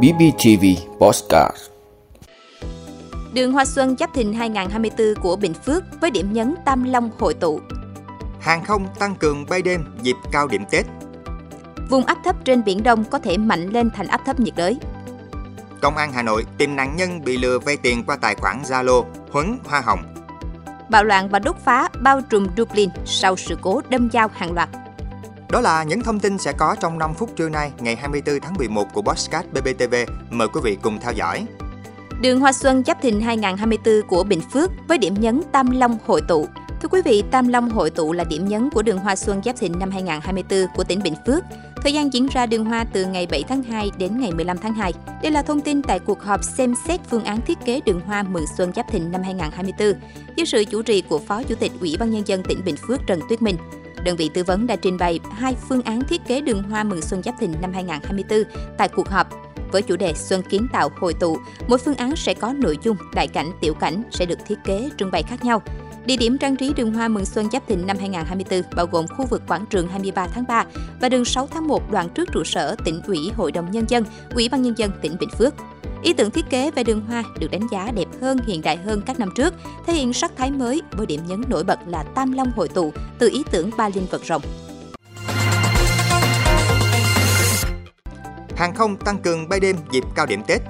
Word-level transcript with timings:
BBTV 0.00 0.64
Postcard 0.98 1.56
Đường 3.32 3.52
Hoa 3.52 3.64
Xuân 3.64 3.96
Giáp 3.98 4.14
Thìn 4.14 4.32
2024 4.32 5.22
của 5.22 5.36
Bình 5.36 5.54
Phước 5.54 5.82
với 6.00 6.10
điểm 6.10 6.32
nhấn 6.32 6.54
Tam 6.64 6.84
Long 6.84 7.10
hội 7.18 7.34
tụ. 7.34 7.60
Hàng 8.40 8.64
không 8.64 8.86
tăng 8.98 9.14
cường 9.14 9.46
bay 9.48 9.62
đêm 9.62 9.84
dịp 10.02 10.16
cao 10.32 10.48
điểm 10.48 10.64
Tết. 10.70 10.86
Vùng 11.90 12.04
áp 12.04 12.18
thấp 12.24 12.36
trên 12.44 12.64
Biển 12.64 12.82
Đông 12.82 13.04
có 13.04 13.18
thể 13.18 13.36
mạnh 13.36 13.68
lên 13.68 13.90
thành 13.96 14.06
áp 14.06 14.20
thấp 14.26 14.40
nhiệt 14.40 14.54
đới. 14.56 14.78
Công 15.80 15.96
an 15.96 16.12
Hà 16.12 16.22
Nội 16.22 16.46
tìm 16.58 16.76
nạn 16.76 16.96
nhân 16.96 17.24
bị 17.24 17.36
lừa 17.36 17.58
vay 17.58 17.76
tiền 17.76 18.04
qua 18.06 18.16
tài 18.16 18.34
khoản 18.34 18.62
Zalo, 18.62 19.04
Huấn 19.30 19.58
Hoa 19.64 19.80
Hồng. 19.80 20.14
Bạo 20.90 21.04
loạn 21.04 21.28
và 21.28 21.38
đốt 21.38 21.56
phá 21.64 21.88
bao 22.00 22.20
trùm 22.30 22.46
Dublin 22.56 22.90
sau 23.04 23.36
sự 23.36 23.58
cố 23.60 23.80
đâm 23.88 24.10
dao 24.12 24.28
hàng 24.34 24.52
loạt. 24.52 24.68
Đó 25.52 25.60
là 25.60 25.82
những 25.82 26.00
thông 26.00 26.20
tin 26.20 26.38
sẽ 26.38 26.52
có 26.52 26.76
trong 26.80 26.98
5 26.98 27.14
phút 27.14 27.36
trưa 27.36 27.48
nay, 27.48 27.72
ngày 27.80 27.96
24 27.96 28.40
tháng 28.40 28.54
11 28.58 28.88
của 28.92 29.02
Bosscat 29.02 29.46
BBTV. 29.52 29.94
Mời 30.30 30.48
quý 30.48 30.60
vị 30.64 30.78
cùng 30.82 30.98
theo 31.00 31.12
dõi. 31.12 31.46
Đường 32.20 32.40
Hoa 32.40 32.52
Xuân 32.52 32.82
Giáp 32.86 33.02
Thìn 33.02 33.20
2024 33.20 33.94
của 34.08 34.24
Bình 34.24 34.40
Phước 34.52 34.70
với 34.88 34.98
điểm 34.98 35.14
nhấn 35.20 35.42
Tam 35.52 35.70
Long 35.70 35.98
hội 36.06 36.20
tụ. 36.28 36.46
Thưa 36.82 36.88
quý 36.88 37.02
vị, 37.04 37.22
Tam 37.30 37.48
Long 37.48 37.70
hội 37.70 37.90
tụ 37.90 38.12
là 38.12 38.24
điểm 38.24 38.48
nhấn 38.48 38.70
của 38.70 38.82
đường 38.82 38.98
Hoa 38.98 39.16
Xuân 39.16 39.40
Giáp 39.44 39.56
Thìn 39.56 39.78
năm 39.78 39.90
2024 39.90 40.66
của 40.76 40.84
tỉnh 40.84 41.02
Bình 41.02 41.14
Phước. 41.26 41.44
Thời 41.82 41.92
gian 41.92 42.12
diễn 42.12 42.26
ra 42.26 42.46
đường 42.46 42.64
hoa 42.64 42.84
từ 42.92 43.04
ngày 43.04 43.26
7 43.30 43.44
tháng 43.48 43.62
2 43.62 43.90
đến 43.98 44.20
ngày 44.20 44.32
15 44.32 44.58
tháng 44.58 44.74
2. 44.74 44.92
Đây 45.22 45.32
là 45.32 45.42
thông 45.42 45.60
tin 45.60 45.82
tại 45.82 45.98
cuộc 45.98 46.22
họp 46.22 46.44
xem 46.44 46.74
xét 46.86 47.00
phương 47.10 47.24
án 47.24 47.40
thiết 47.40 47.58
kế 47.64 47.80
đường 47.86 48.00
hoa 48.06 48.22
mừng 48.22 48.44
xuân 48.56 48.72
Giáp 48.76 48.86
Thìn 48.90 49.12
năm 49.12 49.22
2024 49.22 50.00
dưới 50.36 50.46
sự 50.46 50.64
chủ 50.64 50.82
trì 50.82 51.02
của 51.02 51.18
Phó 51.18 51.42
Chủ 51.42 51.54
tịch 51.54 51.72
Ủy 51.80 51.96
ban 52.00 52.10
nhân 52.10 52.22
dân 52.26 52.42
tỉnh 52.42 52.64
Bình 52.64 52.76
Phước 52.88 53.00
Trần 53.06 53.20
Tuyết 53.28 53.42
Minh. 53.42 53.56
Đơn 54.04 54.16
vị 54.16 54.30
tư 54.34 54.44
vấn 54.44 54.66
đã 54.66 54.76
trình 54.76 54.96
bày 54.98 55.20
hai 55.32 55.56
phương 55.68 55.82
án 55.82 56.00
thiết 56.00 56.20
kế 56.26 56.40
đường 56.40 56.62
hoa 56.62 56.84
mừng 56.84 57.02
xuân 57.02 57.22
Giáp 57.22 57.34
Thìn 57.40 57.52
năm 57.60 57.72
2024 57.72 58.42
tại 58.78 58.88
cuộc 58.88 59.08
họp 59.08 59.28
với 59.72 59.82
chủ 59.82 59.96
đề 59.96 60.12
Xuân 60.14 60.42
kiến 60.42 60.66
tạo 60.72 60.90
hội 60.96 61.14
tụ. 61.14 61.36
Mỗi 61.68 61.78
phương 61.78 61.94
án 61.94 62.16
sẽ 62.16 62.34
có 62.34 62.52
nội 62.52 62.78
dung, 62.82 62.96
đại 63.14 63.28
cảnh, 63.28 63.52
tiểu 63.60 63.74
cảnh 63.74 64.02
sẽ 64.10 64.26
được 64.26 64.38
thiết 64.46 64.58
kế 64.64 64.90
trưng 64.98 65.10
bày 65.10 65.22
khác 65.22 65.44
nhau. 65.44 65.62
Địa 66.06 66.16
điểm 66.16 66.38
trang 66.38 66.56
trí 66.56 66.72
đường 66.72 66.92
hoa 66.92 67.08
mừng 67.08 67.24
xuân 67.24 67.48
Giáp 67.52 67.66
Thìn 67.68 67.86
năm 67.86 67.96
2024 68.00 68.74
bao 68.76 68.86
gồm 68.86 69.06
khu 69.06 69.26
vực 69.26 69.42
quảng 69.48 69.66
trường 69.70 69.88
23 69.88 70.26
tháng 70.26 70.44
3 70.48 70.64
và 71.00 71.08
đường 71.08 71.24
6 71.24 71.46
tháng 71.46 71.68
1 71.68 71.90
đoạn 71.90 72.08
trước 72.08 72.28
trụ 72.32 72.44
sở 72.44 72.76
tỉnh 72.84 73.02
ủy 73.06 73.18
Hội 73.36 73.52
đồng 73.52 73.70
Nhân 73.70 73.84
dân, 73.88 74.04
Ủy 74.34 74.48
ban 74.48 74.62
Nhân 74.62 74.78
dân 74.78 74.90
tỉnh 75.02 75.16
Bình 75.20 75.30
Phước. 75.38 75.54
Ý 76.02 76.12
tưởng 76.12 76.30
thiết 76.30 76.50
kế 76.50 76.70
về 76.70 76.84
đường 76.84 77.00
hoa 77.00 77.22
được 77.38 77.50
đánh 77.50 77.66
giá 77.70 77.90
đẹp 77.94 78.08
hơn, 78.20 78.38
hiện 78.46 78.62
đại 78.62 78.76
hơn 78.76 79.02
các 79.06 79.18
năm 79.18 79.30
trước, 79.36 79.54
thể 79.86 79.92
hiện 79.92 80.12
sắc 80.12 80.32
thái 80.36 80.50
mới 80.50 80.82
với 80.92 81.06
điểm 81.06 81.20
nhấn 81.26 81.42
nổi 81.48 81.64
bật 81.64 81.78
là 81.86 82.02
Tam 82.14 82.32
Long 82.32 82.52
hội 82.56 82.68
tụ 82.68 82.92
từ 83.18 83.30
ý 83.32 83.42
tưởng 83.50 83.70
ba 83.76 83.88
linh 83.88 84.06
vật 84.10 84.24
rồng. 84.24 84.42
Hàng 88.56 88.74
không 88.74 88.96
tăng 88.96 89.18
cường 89.18 89.48
bay 89.48 89.60
đêm 89.60 89.76
dịp 89.92 90.04
cao 90.14 90.26
điểm 90.26 90.42
Tết. 90.46 90.60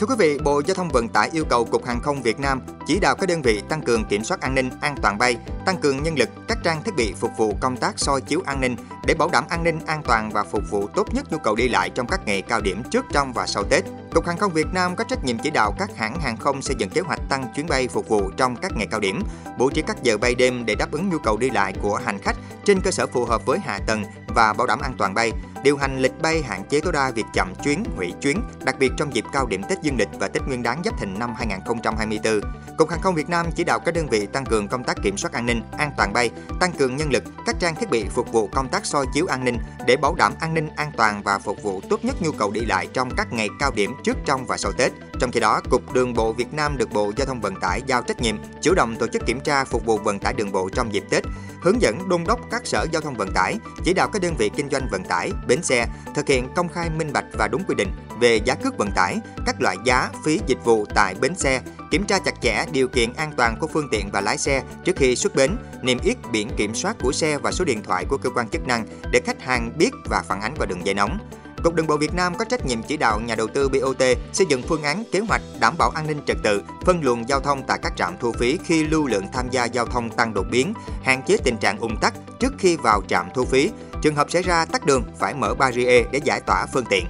Thưa 0.00 0.06
quý 0.06 0.14
vị, 0.18 0.38
Bộ 0.38 0.62
Giao 0.66 0.74
thông 0.74 0.88
Vận 0.88 1.08
tải 1.08 1.30
yêu 1.32 1.44
cầu 1.44 1.64
Cục 1.64 1.84
Hàng 1.84 2.00
không 2.00 2.22
Việt 2.22 2.40
Nam 2.40 2.60
chỉ 2.86 3.00
đạo 3.00 3.14
các 3.14 3.28
đơn 3.28 3.42
vị 3.42 3.62
tăng 3.68 3.82
cường 3.82 4.04
kiểm 4.04 4.24
soát 4.24 4.40
an 4.40 4.54
ninh, 4.54 4.70
an 4.80 4.94
toàn 5.02 5.18
bay, 5.18 5.36
tăng 5.66 5.76
cường 5.76 6.02
nhân 6.02 6.18
lực, 6.18 6.28
các 6.48 6.58
trang 6.64 6.82
thiết 6.82 6.96
bị 6.96 7.12
phục 7.12 7.30
vụ 7.36 7.54
công 7.60 7.76
tác 7.76 7.98
soi 7.98 8.20
chiếu 8.20 8.42
an 8.46 8.60
ninh 8.60 8.76
để 9.06 9.14
bảo 9.14 9.28
đảm 9.32 9.44
an 9.48 9.64
ninh, 9.64 9.78
an 9.86 10.02
toàn 10.02 10.30
và 10.30 10.44
phục 10.44 10.62
vụ 10.70 10.86
tốt 10.86 11.14
nhất 11.14 11.32
nhu 11.32 11.38
cầu 11.38 11.54
đi 11.54 11.68
lại 11.68 11.90
trong 11.90 12.06
các 12.06 12.20
ngày 12.26 12.42
cao 12.42 12.60
điểm 12.60 12.82
trước, 12.90 13.04
trong 13.12 13.32
và 13.32 13.46
sau 13.46 13.64
Tết. 13.70 13.84
Cục 14.16 14.26
Hàng 14.26 14.36
không 14.36 14.52
Việt 14.52 14.66
Nam 14.72 14.96
có 14.96 15.04
trách 15.04 15.24
nhiệm 15.24 15.38
chỉ 15.38 15.50
đạo 15.50 15.74
các 15.78 15.96
hãng 15.96 16.20
hàng 16.20 16.36
không 16.36 16.62
xây 16.62 16.76
dựng 16.78 16.90
kế 16.90 17.00
hoạch 17.00 17.20
tăng 17.28 17.44
chuyến 17.54 17.66
bay 17.66 17.88
phục 17.88 18.08
vụ 18.08 18.30
trong 18.36 18.56
các 18.56 18.72
ngày 18.76 18.86
cao 18.90 19.00
điểm, 19.00 19.22
bố 19.58 19.70
trí 19.70 19.82
các 19.82 20.02
giờ 20.02 20.18
bay 20.18 20.34
đêm 20.34 20.66
để 20.66 20.74
đáp 20.74 20.92
ứng 20.92 21.08
nhu 21.08 21.18
cầu 21.18 21.36
đi 21.36 21.50
lại 21.50 21.74
của 21.82 22.00
hành 22.04 22.18
khách 22.18 22.36
trên 22.64 22.80
cơ 22.80 22.90
sở 22.90 23.06
phù 23.06 23.24
hợp 23.24 23.46
với 23.46 23.58
hạ 23.58 23.78
tầng 23.86 24.04
và 24.34 24.52
bảo 24.52 24.66
đảm 24.66 24.80
an 24.80 24.94
toàn 24.98 25.14
bay, 25.14 25.32
điều 25.62 25.76
hành 25.76 25.98
lịch 25.98 26.22
bay 26.22 26.42
hạn 26.42 26.64
chế 26.64 26.80
tối 26.80 26.92
đa 26.92 27.10
việc 27.10 27.24
chậm 27.34 27.54
chuyến, 27.64 27.84
hủy 27.96 28.12
chuyến, 28.20 28.42
đặc 28.64 28.76
biệt 28.78 28.92
trong 28.96 29.14
dịp 29.14 29.24
cao 29.32 29.46
điểm 29.46 29.62
Tết 29.68 29.82
Dương 29.82 29.96
lịch 29.98 30.08
và 30.18 30.28
Tết 30.28 30.42
Nguyên 30.46 30.62
đán 30.62 30.82
Giáp 30.84 31.00
Thìn 31.00 31.18
năm 31.18 31.34
2024. 31.36 32.40
Cục 32.78 32.90
Hàng 32.90 33.00
không 33.00 33.14
Việt 33.14 33.28
Nam 33.28 33.46
chỉ 33.54 33.64
đạo 33.64 33.78
các 33.78 33.94
đơn 33.94 34.06
vị 34.06 34.26
tăng 34.26 34.44
cường 34.44 34.68
công 34.68 34.84
tác 34.84 34.96
kiểm 35.02 35.16
soát 35.16 35.32
an 35.32 35.46
ninh, 35.46 35.62
an 35.78 35.90
toàn 35.96 36.12
bay, 36.12 36.30
tăng 36.60 36.72
cường 36.72 36.96
nhân 36.96 37.12
lực, 37.12 37.24
các 37.46 37.56
trang 37.60 37.74
thiết 37.74 37.90
bị 37.90 38.04
phục 38.04 38.32
vụ 38.32 38.48
công 38.52 38.68
tác 38.68 38.86
soi 38.86 39.06
chiếu 39.14 39.26
an 39.26 39.44
ninh 39.44 39.58
để 39.86 39.96
bảo 39.96 40.14
đảm 40.14 40.32
an 40.40 40.54
ninh, 40.54 40.68
an 40.76 40.92
toàn 40.96 41.22
và 41.22 41.38
phục 41.38 41.62
vụ 41.62 41.80
tốt 41.90 42.04
nhất 42.04 42.16
nhu 42.20 42.32
cầu 42.32 42.50
đi 42.50 42.60
lại 42.60 42.88
trong 42.92 43.10
các 43.16 43.32
ngày 43.32 43.48
cao 43.58 43.70
điểm 43.74 43.94
trước, 44.06 44.16
trong 44.24 44.46
và 44.46 44.56
sau 44.56 44.72
Tết. 44.72 44.92
Trong 45.20 45.30
khi 45.30 45.40
đó, 45.40 45.60
Cục 45.70 45.92
Đường 45.92 46.14
bộ 46.14 46.32
Việt 46.32 46.54
Nam 46.54 46.76
được 46.76 46.92
Bộ 46.92 47.12
Giao 47.16 47.26
thông 47.26 47.40
Vận 47.40 47.60
tải 47.60 47.82
giao 47.86 48.02
trách 48.02 48.20
nhiệm 48.20 48.36
chủ 48.62 48.74
động 48.74 48.96
tổ 48.96 49.06
chức 49.06 49.26
kiểm 49.26 49.40
tra 49.40 49.64
phục 49.64 49.84
vụ 49.84 49.98
vận 49.98 50.18
tải 50.18 50.34
đường 50.34 50.52
bộ 50.52 50.68
trong 50.68 50.94
dịp 50.94 51.04
Tết, 51.10 51.24
hướng 51.62 51.82
dẫn 51.82 52.08
đôn 52.08 52.24
đốc 52.24 52.40
các 52.50 52.66
sở 52.66 52.86
giao 52.92 53.02
thông 53.02 53.14
vận 53.14 53.32
tải, 53.34 53.58
chỉ 53.84 53.94
đạo 53.94 54.08
các 54.08 54.22
đơn 54.22 54.34
vị 54.38 54.50
kinh 54.56 54.70
doanh 54.70 54.88
vận 54.90 55.04
tải, 55.04 55.32
bến 55.46 55.62
xe 55.62 55.86
thực 56.14 56.28
hiện 56.28 56.48
công 56.54 56.68
khai 56.68 56.90
minh 56.90 57.12
bạch 57.12 57.24
và 57.32 57.48
đúng 57.48 57.64
quy 57.68 57.74
định 57.74 57.88
về 58.20 58.36
giá 58.36 58.54
cước 58.54 58.78
vận 58.78 58.90
tải, 58.96 59.18
các 59.46 59.60
loại 59.60 59.76
giá, 59.84 60.10
phí 60.24 60.40
dịch 60.46 60.64
vụ 60.64 60.86
tại 60.94 61.14
bến 61.14 61.34
xe, 61.34 61.60
kiểm 61.90 62.04
tra 62.04 62.18
chặt 62.18 62.34
chẽ 62.42 62.66
điều 62.72 62.88
kiện 62.88 63.12
an 63.12 63.32
toàn 63.36 63.56
của 63.60 63.66
phương 63.66 63.88
tiện 63.90 64.10
và 64.12 64.20
lái 64.20 64.38
xe 64.38 64.62
trước 64.84 64.96
khi 64.96 65.16
xuất 65.16 65.34
bến, 65.34 65.56
niêm 65.82 65.98
yết 65.98 66.16
biển 66.32 66.50
kiểm 66.56 66.74
soát 66.74 66.96
của 67.02 67.12
xe 67.12 67.38
và 67.38 67.52
số 67.52 67.64
điện 67.64 67.82
thoại 67.82 68.04
của 68.08 68.16
cơ 68.16 68.30
quan 68.30 68.48
chức 68.48 68.66
năng 68.66 68.86
để 69.12 69.20
khách 69.24 69.42
hàng 69.42 69.72
biết 69.78 69.90
và 70.04 70.22
phản 70.28 70.40
ánh 70.40 70.54
qua 70.58 70.66
đường 70.66 70.86
dây 70.86 70.94
nóng. 70.94 71.18
Cục 71.66 71.74
Đường 71.74 71.86
bộ 71.86 71.96
Việt 71.96 72.14
Nam 72.14 72.34
có 72.38 72.44
trách 72.44 72.66
nhiệm 72.66 72.82
chỉ 72.82 72.96
đạo 72.96 73.20
nhà 73.20 73.34
đầu 73.34 73.46
tư 73.46 73.68
BOT 73.68 74.02
xây 74.32 74.46
dựng 74.48 74.62
phương 74.62 74.82
án 74.82 75.04
kế 75.12 75.20
hoạch 75.20 75.42
đảm 75.60 75.74
bảo 75.78 75.90
an 75.90 76.06
ninh 76.06 76.20
trật 76.26 76.36
tự, 76.42 76.62
phân 76.84 77.04
luồng 77.04 77.28
giao 77.28 77.40
thông 77.40 77.62
tại 77.66 77.78
các 77.82 77.92
trạm 77.96 78.14
thu 78.20 78.32
phí 78.32 78.58
khi 78.64 78.84
lưu 78.84 79.06
lượng 79.06 79.24
tham 79.32 79.48
gia 79.50 79.64
giao 79.64 79.86
thông 79.86 80.10
tăng 80.10 80.34
đột 80.34 80.46
biến, 80.50 80.74
hạn 81.02 81.22
chế 81.26 81.36
tình 81.44 81.56
trạng 81.56 81.78
ùn 81.78 81.96
tắc 82.00 82.14
trước 82.40 82.52
khi 82.58 82.76
vào 82.76 83.02
trạm 83.08 83.28
thu 83.34 83.44
phí. 83.44 83.70
Trường 84.02 84.14
hợp 84.14 84.30
xảy 84.30 84.42
ra 84.42 84.64
tắc 84.64 84.86
đường 84.86 85.02
phải 85.18 85.34
mở 85.34 85.54
barrier 85.54 86.06
để 86.12 86.20
giải 86.24 86.40
tỏa 86.46 86.66
phương 86.72 86.84
tiện. 86.90 87.06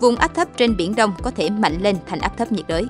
Vùng 0.00 0.16
áp 0.16 0.34
thấp 0.34 0.48
trên 0.56 0.76
Biển 0.76 0.94
Đông 0.94 1.14
có 1.22 1.30
thể 1.30 1.50
mạnh 1.50 1.76
lên 1.80 1.96
thành 2.06 2.18
áp 2.18 2.38
thấp 2.38 2.52
nhiệt 2.52 2.66
đới. 2.68 2.86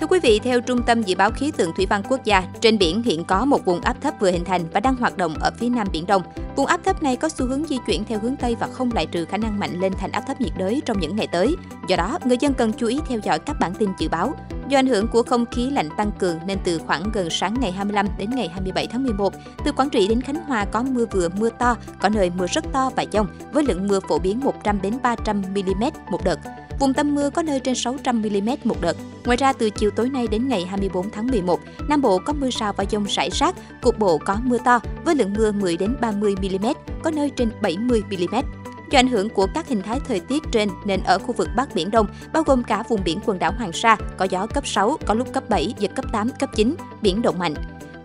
Thưa 0.00 0.06
quý 0.06 0.20
vị, 0.22 0.40
theo 0.44 0.60
Trung 0.60 0.82
tâm 0.82 1.02
Dự 1.02 1.14
báo 1.16 1.30
Khí 1.30 1.50
tượng 1.56 1.72
Thủy 1.76 1.86
văn 1.90 2.02
Quốc 2.08 2.24
gia, 2.24 2.42
trên 2.60 2.78
biển 2.78 3.02
hiện 3.02 3.24
có 3.24 3.44
một 3.44 3.64
vùng 3.64 3.80
áp 3.80 3.96
thấp 4.00 4.14
vừa 4.20 4.30
hình 4.30 4.44
thành 4.44 4.62
và 4.72 4.80
đang 4.80 4.96
hoạt 4.96 5.16
động 5.16 5.34
ở 5.40 5.50
phía 5.58 5.68
nam 5.68 5.86
Biển 5.92 6.06
Đông. 6.06 6.22
Vùng 6.56 6.66
áp 6.66 6.80
thấp 6.84 7.02
này 7.02 7.16
có 7.16 7.28
xu 7.28 7.46
hướng 7.46 7.64
di 7.64 7.76
chuyển 7.86 8.04
theo 8.04 8.18
hướng 8.18 8.36
Tây 8.36 8.56
và 8.60 8.66
không 8.66 8.90
loại 8.92 9.06
trừ 9.06 9.24
khả 9.24 9.36
năng 9.36 9.58
mạnh 9.58 9.80
lên 9.80 9.92
thành 9.98 10.12
áp 10.12 10.20
thấp 10.26 10.40
nhiệt 10.40 10.52
đới 10.58 10.82
trong 10.84 11.00
những 11.00 11.16
ngày 11.16 11.26
tới. 11.26 11.56
Do 11.88 11.96
đó, 11.96 12.18
người 12.24 12.36
dân 12.40 12.54
cần 12.54 12.72
chú 12.72 12.86
ý 12.86 13.00
theo 13.08 13.18
dõi 13.22 13.38
các 13.38 13.56
bản 13.60 13.74
tin 13.74 13.90
dự 13.98 14.08
báo. 14.08 14.34
Do 14.70 14.78
ảnh 14.78 14.86
hưởng 14.86 15.08
của 15.08 15.22
không 15.22 15.46
khí 15.46 15.70
lạnh 15.70 15.88
tăng 15.96 16.10
cường 16.18 16.38
nên 16.46 16.58
từ 16.64 16.78
khoảng 16.86 17.02
gần 17.12 17.30
sáng 17.30 17.54
ngày 17.60 17.72
25 17.72 18.06
đến 18.18 18.30
ngày 18.30 18.48
27 18.48 18.86
tháng 18.86 19.02
11, 19.02 19.32
từ 19.64 19.72
Quảng 19.72 19.90
Trị 19.90 20.08
đến 20.08 20.20
Khánh 20.20 20.34
Hòa 20.34 20.64
có 20.64 20.82
mưa 20.82 21.06
vừa 21.10 21.28
mưa 21.28 21.50
to, 21.58 21.76
có 22.00 22.08
nơi 22.08 22.30
mưa 22.30 22.46
rất 22.46 22.64
to 22.72 22.90
và 22.96 23.04
dông 23.12 23.26
với 23.52 23.64
lượng 23.64 23.86
mưa 23.86 24.00
phổ 24.08 24.18
biến 24.18 24.40
100 24.40 24.82
đến 24.82 24.94
300 25.02 25.42
mm 25.54 25.82
một 26.10 26.24
đợt. 26.24 26.38
Vùng 26.80 26.94
tâm 26.94 27.14
mưa 27.14 27.30
có 27.30 27.42
nơi 27.42 27.60
trên 27.60 27.74
600 27.74 28.22
mm 28.22 28.48
một 28.64 28.80
đợt. 28.80 28.96
Ngoài 29.24 29.36
ra, 29.36 29.52
từ 29.52 29.70
chiều 29.70 29.90
tối 29.90 30.10
nay 30.10 30.26
đến 30.30 30.48
ngày 30.48 30.64
24 30.64 31.10
tháng 31.10 31.26
11, 31.26 31.60
Nam 31.88 32.02
Bộ 32.02 32.18
có 32.26 32.32
mưa 32.32 32.48
rào 32.58 32.72
và 32.72 32.84
dông 32.90 33.04
rải 33.04 33.30
rác, 33.30 33.54
cục 33.82 33.98
bộ 33.98 34.18
có 34.18 34.36
mưa 34.44 34.58
to 34.64 34.80
với 35.04 35.14
lượng 35.14 35.34
mưa 35.38 35.52
10 35.52 35.76
đến 35.76 35.96
30 36.00 36.34
mm, 36.42 36.66
có 37.02 37.10
nơi 37.10 37.30
trên 37.30 37.50
70 37.62 38.02
mm. 38.10 38.59
Do 38.90 38.98
ảnh 38.98 39.08
hưởng 39.08 39.30
của 39.30 39.46
các 39.54 39.68
hình 39.68 39.82
thái 39.82 40.00
thời 40.08 40.20
tiết 40.20 40.42
trên 40.52 40.68
nên 40.84 41.02
ở 41.02 41.18
khu 41.18 41.32
vực 41.32 41.48
Bắc 41.56 41.74
Biển 41.74 41.90
Đông, 41.90 42.06
bao 42.32 42.42
gồm 42.42 42.62
cả 42.62 42.82
vùng 42.88 43.04
biển 43.04 43.20
quần 43.26 43.38
đảo 43.38 43.52
Hoàng 43.58 43.72
Sa, 43.72 43.96
có 44.16 44.24
gió 44.24 44.46
cấp 44.46 44.66
6, 44.66 44.96
có 45.06 45.14
lúc 45.14 45.32
cấp 45.32 45.48
7, 45.48 45.74
giật 45.78 45.90
cấp 45.94 46.04
8, 46.12 46.30
cấp 46.40 46.50
9, 46.56 46.74
biển 47.02 47.22
động 47.22 47.38
mạnh. 47.38 47.54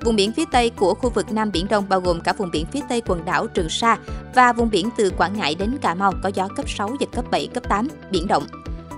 Vùng 0.01 0.15
biển 0.15 0.31
phía 0.31 0.45
Tây 0.51 0.69
của 0.69 0.93
khu 0.93 1.09
vực 1.09 1.31
Nam 1.31 1.51
Biển 1.51 1.67
Đông 1.69 1.89
bao 1.89 1.99
gồm 2.01 2.21
cả 2.21 2.33
vùng 2.33 2.51
biển 2.51 2.65
phía 2.71 2.79
Tây 2.89 3.01
quần 3.07 3.25
đảo 3.25 3.47
Trường 3.47 3.69
Sa 3.69 3.97
và 4.35 4.53
vùng 4.53 4.69
biển 4.69 4.89
từ 4.97 5.11
Quảng 5.17 5.37
Ngãi 5.37 5.55
đến 5.55 5.77
Cà 5.81 5.95
Mau 5.95 6.13
có 6.23 6.31
gió 6.33 6.47
cấp 6.55 6.69
6, 6.69 6.91
giật 6.99 7.09
cấp 7.11 7.25
7, 7.31 7.47
cấp 7.47 7.63
8, 7.69 7.87
biển 8.11 8.27
động. 8.27 8.43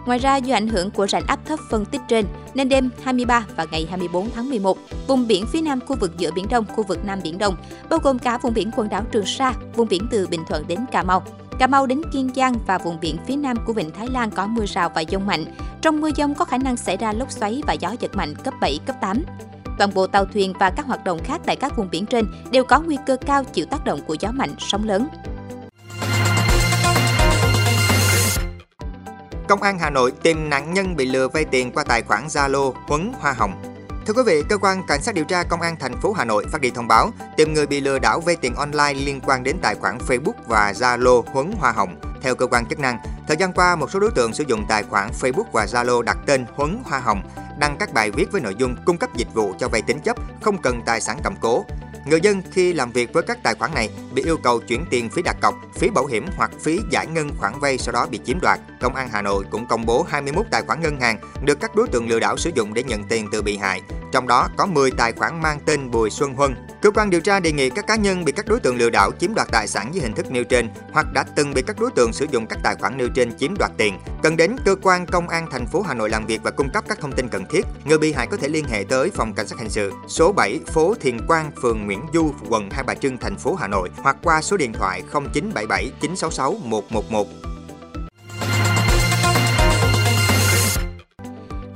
Ngoài 0.06 0.20
ra, 0.20 0.38
do 0.38 0.56
ảnh 0.56 0.68
hưởng 0.68 0.92
của 0.92 1.08
rãnh 1.08 1.28
áp 1.28 1.40
thấp 1.46 1.60
phân 1.70 1.86
tích 1.86 2.02
trên, 2.08 2.26
nên 2.54 2.70
đêm 2.70 2.90
23 3.04 3.46
và 3.56 3.66
ngày 3.72 3.88
24 3.90 4.30
tháng 4.30 4.50
11, 4.50 4.78
vùng 5.08 5.28
biển 5.28 5.46
phía 5.46 5.62
nam 5.62 5.80
khu 5.88 5.96
vực 5.96 6.12
giữa 6.18 6.32
Biển 6.32 6.46
Đông, 6.50 6.66
khu 6.76 6.84
vực 6.84 7.06
Nam 7.06 7.20
Biển 7.24 7.38
Đông, 7.38 7.56
bao 7.90 8.00
gồm 8.04 8.20
cả 8.20 8.38
vùng 8.38 8.54
biển 8.54 8.72
quần 8.76 8.90
đảo 8.90 9.04
Trường 9.12 9.26
Sa, 9.26 9.54
vùng 9.76 9.88
biển 9.88 10.08
từ 10.12 10.28
Bình 10.28 10.42
Thuận 10.48 10.68
đến 10.68 10.80
Cà 10.92 11.04
Mau, 11.04 11.24
Cà 11.60 11.68
Mau 11.68 11.86
đến 11.86 12.02
Kiên 12.12 12.30
Giang 12.36 12.54
và 12.68 12.78
vùng 12.78 13.00
biển 13.00 13.18
phía 13.28 13.36
nam 13.36 13.58
của 13.66 13.74
Vịnh 13.74 13.92
Thái 13.92 14.08
Lan 14.08 14.32
có 14.32 14.48
mưa 14.48 14.66
rào 14.66 14.90
và 14.96 15.04
dông 15.10 15.26
mạnh. 15.26 15.46
Trong 15.82 16.02
mưa 16.02 16.10
dông 16.18 16.36
có 16.36 16.46
khả 16.46 16.58
năng 16.58 16.78
xảy 16.78 16.98
ra 16.98 17.14
lốc 17.14 17.32
xoáy 17.32 17.62
và 17.68 17.74
gió 17.74 17.96
giật 18.00 18.16
mạnh 18.16 18.36
cấp 18.36 18.54
7, 18.62 18.80
cấp 18.86 18.96
8. 19.02 19.24
Toàn 19.78 19.94
bộ 19.94 20.08
tàu 20.08 20.26
thuyền 20.26 20.54
và 20.60 20.70
các 20.70 20.86
hoạt 20.86 21.04
động 21.04 21.20
khác 21.24 21.42
tại 21.46 21.56
các 21.56 21.78
vùng 21.78 21.90
biển 21.92 22.06
trên 22.06 22.26
đều 22.52 22.64
có 22.64 22.80
nguy 22.80 22.98
cơ 23.06 23.18
cao 23.26 23.44
chịu 23.44 23.66
tác 23.66 23.86
động 23.86 24.00
của 24.08 24.16
gió 24.20 24.32
mạnh, 24.32 24.56
sóng 24.58 24.84
lớn. 24.84 25.08
Công 29.48 29.62
an 29.62 29.80
Hà 29.80 29.90
Nội 29.90 30.12
tìm 30.24 30.50
nạn 30.50 30.74
nhân 30.74 30.96
bị 30.96 31.06
lừa 31.06 31.28
vay 31.28 31.46
tiền 31.46 31.72
qua 31.72 31.84
tài 31.84 32.02
khoản 32.02 32.28
Zalo 32.28 32.74
Huấn 32.88 33.14
Hoa 33.20 33.34
Hồng. 33.34 33.77
Thưa 34.08 34.14
quý 34.14 34.24
vị, 34.26 34.44
cơ 34.50 34.58
quan 34.58 34.84
cảnh 34.88 35.02
sát 35.02 35.16
điều 35.16 35.26
tra 35.26 35.44
công 35.44 35.62
an 35.62 35.76
thành 35.80 36.02
phố 36.02 36.14
Hà 36.14 36.26
Nội 36.26 36.46
phát 36.52 36.62
đi 36.62 36.70
thông 36.70 36.88
báo 36.88 37.12
tìm 37.38 37.54
người 37.54 37.68
bị 37.68 37.82
lừa 37.82 38.00
đảo 38.00 38.20
vay 38.20 38.36
tiền 38.36 38.56
online 38.56 38.94
liên 38.94 39.22
quan 39.22 39.44
đến 39.44 39.58
tài 39.62 39.76
khoản 39.76 39.98
Facebook 39.98 40.34
và 40.48 40.72
Zalo 40.72 41.22
Huấn 41.22 41.52
Hoa 41.60 41.72
Hồng. 41.72 41.96
Theo 42.22 42.36
cơ 42.36 42.48
quan 42.48 42.66
chức 42.66 42.80
năng, 42.80 42.98
thời 43.28 43.38
gian 43.38 43.54
qua 43.54 43.76
một 43.76 43.92
số 43.92 44.00
đối 44.00 44.12
tượng 44.12 44.34
sử 44.34 44.44
dụng 44.48 44.66
tài 44.70 44.84
khoản 44.84 45.10
Facebook 45.22 45.44
và 45.52 45.66
Zalo 45.66 46.02
đặt 46.02 46.18
tên 46.26 46.46
Huấn 46.56 46.82
Hoa 46.86 47.00
Hồng 47.00 47.22
đăng 47.60 47.78
các 47.78 47.94
bài 47.94 48.12
viết 48.12 48.32
với 48.32 48.42
nội 48.42 48.56
dung 48.58 48.76
cung 48.86 48.98
cấp 48.98 49.10
dịch 49.16 49.34
vụ 49.34 49.54
cho 49.60 49.68
vay 49.68 49.82
tín 49.82 50.00
chấp 50.00 50.18
không 50.42 50.62
cần 50.62 50.82
tài 50.86 51.02
sản 51.02 51.20
cầm 51.24 51.34
cố. 51.42 51.66
Người 52.06 52.22
dân 52.22 52.42
khi 52.52 52.74
làm 52.74 52.92
việc 52.92 53.14
với 53.14 53.24
các 53.24 53.44
tài 53.44 53.56
khoản 53.56 53.74
này 53.74 53.90
bị 54.14 54.24
yêu 54.24 54.38
cầu 54.44 54.60
chuyển 54.60 54.86
tiền 54.90 55.10
phí 55.10 55.22
đặt 55.22 55.38
cọc, 55.42 55.56
phí 55.76 55.90
bảo 55.90 56.06
hiểm 56.06 56.26
hoặc 56.38 56.52
phí 56.62 56.80
giải 56.92 57.08
ngân 57.08 57.30
khoản 57.38 57.54
vay 57.60 57.78
sau 57.78 57.94
đó 57.94 58.08
bị 58.12 58.20
chiếm 58.26 58.40
đoạt. 58.42 58.60
Công 58.82 58.96
an 58.96 59.10
Hà 59.12 59.22
Nội 59.22 59.44
cũng 59.50 59.66
công 59.66 59.86
bố 59.86 60.06
21 60.10 60.46
tài 60.52 60.62
khoản 60.62 60.82
ngân 60.82 61.00
hàng 61.00 61.20
được 61.42 61.60
các 61.60 61.76
đối 61.76 61.88
tượng 61.88 62.10
lừa 62.10 62.20
đảo 62.20 62.38
sử 62.38 62.52
dụng 62.56 62.74
để 62.74 62.84
nhận 62.84 63.04
tiền 63.04 63.28
từ 63.32 63.42
bị 63.42 63.58
hại. 63.58 63.82
Trong 64.12 64.28
đó 64.28 64.48
có 64.58 64.66
10 64.66 64.92
tài 64.92 65.14
khoản 65.14 65.42
mang 65.42 65.60
tên 65.66 65.92
Bùi 65.92 66.10
Xuân 66.10 66.34
Huân. 66.34 66.56
Cơ 66.82 66.92
quan 66.92 67.10
điều 67.10 67.22
tra 67.22 67.40
đề 67.40 67.52
nghị 67.52 67.70
các 67.70 67.88
cá 67.88 67.96
nhân 67.96 68.26
bị 68.26 68.32
các 68.32 68.48
đối 68.48 68.60
tượng 68.60 68.78
lừa 68.78 68.90
đảo 68.90 69.12
chiếm 69.20 69.34
đoạt 69.34 69.48
tài 69.52 69.68
sản 69.68 69.94
dưới 69.94 70.04
hình 70.04 70.14
thức 70.14 70.32
nêu 70.32 70.44
trên 70.44 70.70
hoặc 70.92 71.08
đã 71.14 71.24
từng 71.36 71.54
bị 71.54 71.62
các 71.62 71.80
đối 71.80 71.92
tượng 71.92 72.14
sử 72.14 72.26
dụng 72.32 72.48
các 72.48 72.60
tài 72.64 72.76
khoản 72.76 72.98
nêu 72.98 73.08
trên 73.16 73.38
chiếm 73.38 73.54
đoạt 73.60 73.72
tiền, 73.78 74.00
cần 74.24 74.38
đến 74.38 74.56
cơ 74.66 74.76
quan 74.82 75.06
công 75.06 75.30
an 75.30 75.48
thành 75.52 75.68
phố 75.68 75.82
Hà 75.82 75.94
Nội 75.94 76.10
làm 76.10 76.26
việc 76.26 76.42
và 76.44 76.52
cung 76.52 76.70
cấp 76.70 76.84
các 76.88 77.00
thông 77.02 77.12
tin 77.12 77.30
cần 77.30 77.46
thiết. 77.50 77.66
Người 77.86 77.98
bị 77.98 78.14
hại 78.14 78.28
có 78.28 78.38
thể 78.38 78.48
liên 78.48 78.66
hệ 78.66 78.84
tới 78.90 79.12
phòng 79.16 79.34
cảnh 79.34 79.48
sát 79.48 79.60
hình 79.60 79.70
sự 79.70 79.92
số 80.08 80.32
7 80.32 80.60
phố 80.68 80.96
Thiền 81.02 81.28
Quang, 81.28 81.52
phường 81.62 81.86
Nguyễn 81.86 82.02
Du, 82.14 82.34
quận 82.50 82.70
Hai 82.72 82.84
Bà 82.84 82.94
Trưng, 82.94 83.18
thành 83.18 83.38
phố 83.38 83.56
Hà 83.56 83.68
Nội 83.68 83.90
hoặc 83.98 84.18
qua 84.24 84.42
số 84.42 84.58
điện 84.58 84.74
thoại 84.74 85.04
0977 85.12 85.92
966 86.02 86.56
111. 86.64 87.28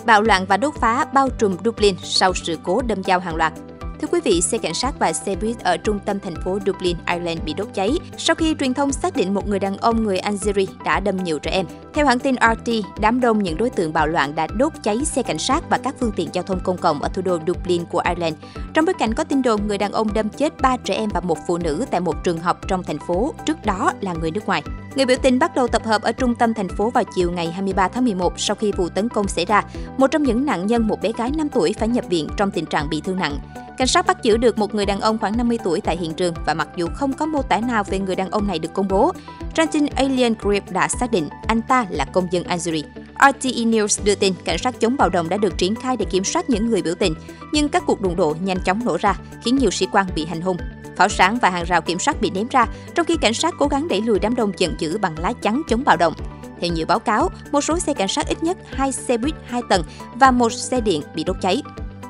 Bạo 0.06 0.22
loạn 0.22 0.46
và 0.46 0.58
đốt 0.58 0.76
phá 0.76 1.06
bao 1.14 1.30
trùm 1.30 1.58
Dublin 1.66 1.96
sau 2.04 2.34
sự 2.34 2.58
cố 2.64 2.82
đâm 2.82 3.04
dao 3.04 3.20
hàng 3.20 3.36
loạt. 3.36 3.54
Thưa 4.02 4.08
quý 4.12 4.20
vị, 4.24 4.42
xe 4.42 4.58
cảnh 4.58 4.74
sát 4.74 5.00
và 5.00 5.14
xe 5.14 5.36
buýt 5.36 5.60
ở 5.60 5.78
trung 5.78 6.00
tâm 6.06 6.20
thành 6.20 6.36
phố 6.46 6.60
Dublin, 6.66 6.98
Ireland 7.08 7.42
bị 7.46 7.54
đốt 7.54 7.68
cháy 7.74 7.92
sau 8.18 8.36
khi 8.36 8.56
truyền 8.60 8.74
thông 8.74 8.92
xác 8.92 9.16
định 9.16 9.34
một 9.34 9.48
người 9.48 9.60
đàn 9.60 9.78
ông 9.78 10.04
người 10.04 10.18
Algeria 10.18 10.66
đã 10.86 11.00
đâm 11.00 11.24
nhiều 11.24 11.40
trẻ 11.40 11.52
em. 11.52 11.66
Theo 11.94 12.06
hãng 12.06 12.20
tin 12.20 12.36
RT, 12.36 12.72
đám 13.00 13.20
đông 13.20 13.44
những 13.44 13.58
đối 13.58 13.70
tượng 13.70 13.94
bạo 13.94 14.08
loạn 14.08 14.36
đã 14.36 14.48
đốt 14.48 14.74
cháy 14.84 15.06
xe 15.06 15.24
cảnh 15.24 15.38
sát 15.38 15.70
và 15.70 15.78
các 15.78 15.96
phương 16.00 16.12
tiện 16.16 16.30
giao 16.34 16.44
thông 16.44 16.60
công 16.64 16.78
cộng 16.78 17.02
ở 17.02 17.10
thủ 17.10 17.22
đô 17.22 17.40
Dublin 17.48 17.86
của 17.86 18.02
Ireland. 18.10 18.36
Trong 18.74 18.86
bối 18.86 18.94
cảnh 18.94 19.14
có 19.14 19.24
tin 19.24 19.42
đồn 19.42 19.68
người 19.68 19.78
đàn 19.78 19.92
ông 19.92 20.14
đâm 20.14 20.30
chết 20.30 20.62
ba 20.62 20.78
trẻ 20.78 20.96
em 20.96 21.10
và 21.14 21.20
một 21.20 21.38
phụ 21.48 21.58
nữ 21.58 21.86
tại 21.92 22.02
một 22.02 22.24
trường 22.24 22.40
học 22.40 22.68
trong 22.68 22.84
thành 22.84 23.00
phố, 23.08 23.34
trước 23.46 23.66
đó 23.66 23.94
là 24.02 24.14
người 24.14 24.32
nước 24.32 24.46
ngoài. 24.46 24.64
Người 24.96 25.06
biểu 25.06 25.18
tình 25.22 25.40
bắt 25.40 25.56
đầu 25.56 25.68
tập 25.68 25.86
hợp 25.86 26.02
ở 26.02 26.12
trung 26.12 26.36
tâm 26.36 26.54
thành 26.54 26.70
phố 26.70 26.90
vào 26.90 27.04
chiều 27.16 27.32
ngày 27.32 27.52
23 27.52 27.88
tháng 27.88 28.04
11 28.04 28.40
sau 28.40 28.56
khi 28.56 28.72
vụ 28.72 28.90
tấn 28.90 29.10
công 29.10 29.28
xảy 29.28 29.46
ra. 29.46 29.64
Một 29.98 30.08
trong 30.12 30.24
những 30.24 30.46
nạn 30.46 30.68
nhân, 30.68 30.88
một 30.88 31.02
bé 31.02 31.12
gái 31.18 31.32
5 31.38 31.50
tuổi 31.50 31.74
phải 31.80 31.88
nhập 31.88 32.06
viện 32.10 32.28
trong 32.38 32.52
tình 32.52 32.66
trạng 32.66 32.90
bị 32.90 33.02
thương 33.02 33.20
nặng. 33.20 33.40
Cảnh 33.82 33.88
sát 33.88 34.06
bắt 34.08 34.24
giữ 34.24 34.38
được 34.38 34.58
một 34.58 34.76
người 34.76 34.86
đàn 34.86 35.02
ông 35.02 35.18
khoảng 35.18 35.38
50 35.38 35.58
tuổi 35.64 35.82
tại 35.82 35.98
hiện 35.98 36.14
trường 36.14 36.34
và 36.46 36.54
mặc 36.54 36.68
dù 36.76 36.88
không 36.96 37.14
có 37.14 37.26
mô 37.26 37.42
tả 37.42 37.60
nào 37.60 37.84
về 37.84 38.00
người 38.00 38.16
đàn 38.16 38.32
ông 38.32 38.48
này 38.48 38.60
được 38.60 38.74
công 38.74 38.88
bố, 38.88 39.12
trang 39.54 39.68
tin 39.68 39.86
Alien 39.86 40.34
Grip 40.40 40.72
đã 40.72 40.88
xác 40.88 41.12
định 41.12 41.30
anh 41.48 41.62
ta 41.62 41.86
là 41.90 42.06
công 42.06 42.28
dân 42.32 42.44
Algeria. 42.44 42.82
RTE 43.16 43.52
News 43.52 44.02
đưa 44.04 44.16
tin 44.16 44.34
cảnh 44.46 44.58
sát 44.58 44.80
chống 44.80 44.98
bạo 44.98 45.10
động 45.10 45.30
đã 45.30 45.38
được 45.38 45.58
triển 45.58 45.76
khai 45.76 45.98
để 45.98 46.06
kiểm 46.06 46.24
soát 46.24 46.50
những 46.50 46.70
người 46.70 46.82
biểu 46.82 46.96
tình, 46.96 47.14
nhưng 47.52 47.70
các 47.70 47.84
cuộc 47.86 48.02
đụng 48.02 48.16
độ 48.16 48.36
nhanh 48.42 48.60
chóng 48.66 48.86
nổ 48.86 48.98
ra, 48.98 49.16
khiến 49.44 49.56
nhiều 49.56 49.72
sĩ 49.72 49.88
quan 49.92 50.06
bị 50.16 50.26
hành 50.26 50.42
hung. 50.42 50.58
Pháo 50.96 51.10
sáng 51.10 51.38
và 51.42 51.50
hàng 51.50 51.66
rào 51.66 51.82
kiểm 51.82 52.00
soát 52.00 52.22
bị 52.22 52.30
ném 52.30 52.48
ra, 52.48 52.66
trong 52.96 53.06
khi 53.06 53.18
cảnh 53.22 53.34
sát 53.34 53.54
cố 53.60 53.68
gắng 53.68 53.88
đẩy 53.88 54.02
lùi 54.02 54.20
đám 54.20 54.36
đông 54.36 54.52
giận 54.58 54.76
dữ 54.80 54.98
bằng 54.98 55.20
lá 55.20 55.34
chắn 55.42 55.62
chống 55.70 55.84
bạo 55.86 55.98
động. 55.98 56.14
Theo 56.60 56.72
nhiều 56.72 56.86
báo 56.86 57.00
cáo, 57.00 57.30
một 57.52 57.62
số 57.62 57.80
xe 57.80 57.94
cảnh 57.94 58.08
sát 58.08 58.28
ít 58.28 58.44
nhất 58.44 58.58
hai 58.72 58.92
xe 58.92 59.18
buýt 59.18 59.36
2 59.46 59.62
tầng 59.70 59.84
và 60.16 60.32
một 60.32 60.52
xe 60.52 60.82
điện 60.82 61.02
bị 61.16 61.24
đốt 61.24 61.36
cháy. 61.42 61.62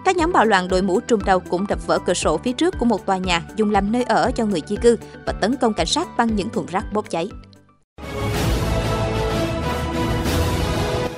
Các 0.05 0.17
nhóm 0.17 0.31
bạo 0.31 0.45
loạn 0.45 0.67
đội 0.67 0.81
mũ 0.81 0.99
trùm 0.99 1.19
đầu 1.25 1.39
cũng 1.39 1.67
đập 1.67 1.87
vỡ 1.87 1.99
cửa 2.05 2.13
sổ 2.13 2.37
phía 2.37 2.51
trước 2.51 2.75
của 2.79 2.85
một 2.85 3.05
tòa 3.05 3.17
nhà 3.17 3.41
dùng 3.55 3.71
làm 3.71 3.91
nơi 3.91 4.03
ở 4.03 4.31
cho 4.35 4.45
người 4.45 4.61
di 4.67 4.75
cư 4.75 4.97
và 5.25 5.33
tấn 5.33 5.55
công 5.55 5.73
cảnh 5.73 5.87
sát 5.87 6.07
bằng 6.17 6.35
những 6.35 6.49
thùng 6.49 6.65
rác 6.65 6.93
bốc 6.93 7.09
cháy. 7.09 7.29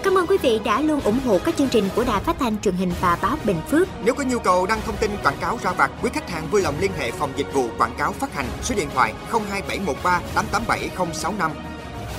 Cảm 0.04 0.18
ơn 0.18 0.28
quý 0.28 0.38
vị 0.42 0.60
đã 0.66 0.82
luôn 0.82 1.00
ủng 1.02 1.20
hộ 1.26 1.40
các 1.46 1.58
chương 1.58 1.70
trình 1.70 1.90
của 1.96 2.04
Đài 2.04 2.22
Phát 2.22 2.36
thanh 2.40 2.62
truyền 2.62 2.76
hình 2.76 2.92
và 3.02 3.18
báo 3.22 3.38
Bình 3.44 3.58
Phước. 3.70 3.88
Nếu 4.06 4.16
có 4.16 4.24
nhu 4.24 4.40
cầu 4.40 4.66
đăng 4.66 4.80
thông 4.86 4.98
tin 4.98 5.12
quảng 5.24 5.38
cáo 5.42 5.60
ra 5.64 5.72
vặt, 5.72 5.92
quý 6.02 6.10
khách 6.14 6.30
hàng 6.30 6.48
vui 6.52 6.62
lòng 6.62 6.76
liên 6.80 6.92
hệ 6.98 7.12
phòng 7.12 7.30
dịch 7.36 7.54
vụ 7.54 7.68
quảng 7.78 7.96
cáo 7.98 8.12
phát 8.12 8.34
hành 8.34 8.46
số 8.64 8.76
điện 8.76 8.88
thoại 8.94 9.14
02713 9.32 10.22
887065. 10.36 11.52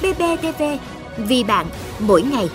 BBTV, 0.02 0.62
vì 1.19 1.44
bạn, 1.44 1.67
mỗi 1.99 2.22
ngày. 2.22 2.49